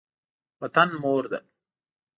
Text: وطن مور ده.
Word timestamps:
وطن 0.61 0.89
مور 1.01 1.23
ده. 1.31 1.39